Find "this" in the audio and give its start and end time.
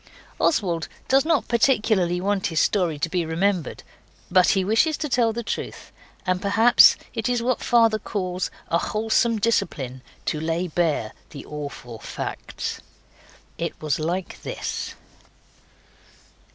14.41-14.95